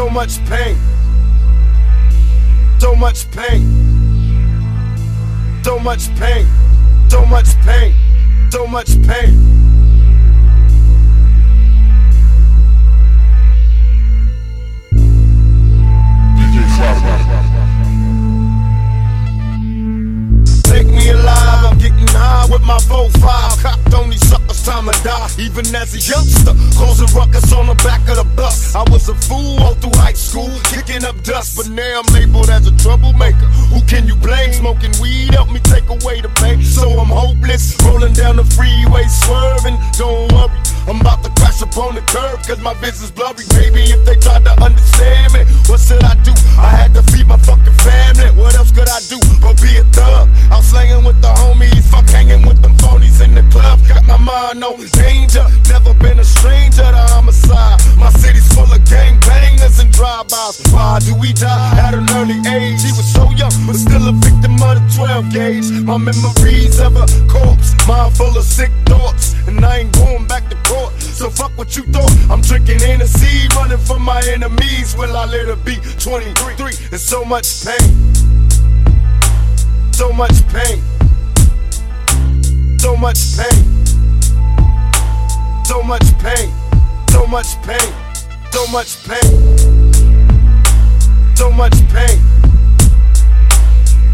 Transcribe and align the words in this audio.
so 0.00 0.08
much 0.08 0.42
pain, 0.46 0.76
so 2.78 2.94
much 2.96 3.30
pain, 3.32 3.62
so 5.62 5.78
much 5.78 6.08
pain, 6.16 6.46
so 7.10 7.26
much 7.26 7.54
pain, 7.66 7.92
so 8.50 8.66
much 8.66 8.88
pain. 9.02 9.36
Take 20.62 20.86
me 20.86 21.10
alive, 21.10 21.64
I'm 21.66 21.76
getting 21.76 22.06
high 22.06 22.46
with 22.50 22.62
my 22.62 22.78
4-5 22.78 23.19
Even 25.40 25.64
as 25.74 25.96
a 25.96 26.00
youngster, 26.04 26.52
causing 26.76 27.08
ruckus 27.16 27.50
on 27.56 27.64
the 27.64 27.74
back 27.80 28.04
of 28.12 28.20
the 28.20 28.28
bus 28.36 28.74
I 28.76 28.84
was 28.92 29.08
a 29.08 29.14
fool 29.24 29.56
all 29.64 29.72
through 29.72 29.96
high 29.96 30.12
school, 30.12 30.52
kicking 30.68 31.02
up 31.02 31.16
dust 31.24 31.56
But 31.56 31.72
now 31.72 32.02
I'm 32.04 32.12
labeled 32.12 32.50
as 32.50 32.68
a 32.68 32.76
troublemaker 32.76 33.48
Who 33.72 33.80
can 33.88 34.06
you 34.06 34.14
blame? 34.16 34.52
Smoking 34.52 34.92
weed 35.00 35.32
help 35.32 35.48
me 35.48 35.60
take 35.60 35.88
away 35.88 36.20
the 36.20 36.28
pain 36.36 36.60
So 36.60 36.92
I'm 37.00 37.08
hopeless, 37.08 37.72
rolling 37.80 38.12
down 38.12 38.36
the 38.36 38.44
freeway 38.52 39.08
swerving 39.08 39.80
Don't 39.96 40.28
worry, 40.36 40.52
I'm 40.84 41.00
about 41.00 41.24
to 41.24 41.32
crash 41.40 41.64
upon 41.64 41.96
the 41.96 42.04
curb 42.04 42.44
Cause 42.44 42.60
my 42.60 42.74
vision's 42.84 43.10
blurry 43.10 43.48
Maybe 43.56 43.88
if 43.88 44.04
they 44.04 44.20
tried 44.20 44.44
to 44.44 44.52
understand 44.60 45.32
me 45.32 45.48
What 45.72 45.80
should 45.80 46.04
I 46.04 46.20
do? 46.20 46.36
I 46.60 46.68
had 46.68 46.92
to 46.92 47.02
feed 47.16 47.24
my 47.24 47.40
fucking 47.40 47.80
family 47.80 48.28
What 48.36 48.52
else 48.60 48.76
could 48.76 48.92
I 48.92 49.00
do 49.08 49.16
but 49.40 49.56
be 49.56 49.80
a 49.80 49.84
thug? 49.96 50.28
I'm 50.52 50.62
slanging 50.62 51.04
with 51.04 51.20
the 51.22 51.32
homies, 51.40 51.88
fuck 51.88 52.04
hanging 52.10 52.44
with 52.46 52.60
them 52.60 52.76
phonies 52.76 53.20
in 53.22 53.34
the 53.34 53.42
club. 53.50 53.78
Got 53.88 54.04
my 54.04 54.16
mind 54.16 54.64
on 54.64 54.76
danger, 54.78 55.09
and. 60.10 60.58
Why 60.72 60.98
do 60.98 61.14
we 61.14 61.32
die 61.32 61.78
at 61.78 61.94
an 61.94 62.06
early 62.18 62.38
age? 62.50 62.82
He 62.82 62.92
was 62.92 63.06
so 63.12 63.30
young, 63.30 63.54
but 63.66 63.76
still 63.76 64.08
a 64.08 64.12
victim 64.12 64.54
of 64.62 64.74
the 64.78 64.92
12 64.96 65.32
gauge. 65.32 65.70
My 65.84 65.98
memories 65.98 66.80
of 66.80 66.96
a 66.96 67.06
corpse, 67.28 67.74
mind 67.86 68.16
full 68.16 68.36
of 68.36 68.44
sick 68.44 68.72
thoughts, 68.86 69.34
and 69.46 69.64
I 69.64 69.78
ain't 69.78 69.92
going 69.94 70.26
back 70.26 70.50
to 70.50 70.56
court. 70.68 70.92
So 71.00 71.30
fuck 71.30 71.56
what 71.56 71.76
you 71.76 71.84
thought. 71.84 72.12
I'm 72.30 72.40
drinking 72.40 72.80
Hennessy, 72.80 73.48
running 73.56 73.78
from 73.78 74.02
my 74.02 74.20
enemies. 74.26 74.96
Will 74.96 75.16
I 75.16 75.26
let 75.26 75.48
it 75.48 75.64
be 75.64 75.76
23? 75.98 76.74
It's 76.92 77.02
so 77.02 77.24
much 77.24 77.64
pain 77.64 78.10
so 80.00 80.10
much 80.14 80.48
pain, 80.48 80.80
so 82.78 82.96
much 82.96 83.36
pain, 83.36 83.60
so 85.66 85.82
much 85.82 86.18
pain, 86.18 86.50
so 87.10 87.26
much 87.26 87.62
pain, 87.62 87.92
so 88.50 88.66
much 88.68 88.96
pain, 89.06 89.79
so 91.40 91.50
much 91.52 91.72
pain, 91.88 92.18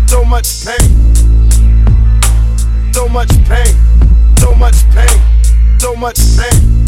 so 0.06 0.24
much 0.24 0.64
pain, 0.64 0.78
so 2.92 3.08
much 3.08 3.28
pain, 3.48 3.74
so 4.38 4.54
much 4.54 4.76
pain, 4.92 5.20
so 5.80 5.96
much 5.96 6.20
pain. 6.38 6.85